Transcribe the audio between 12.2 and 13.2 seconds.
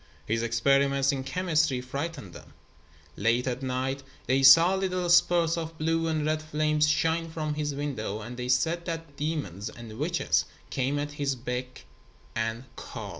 and call.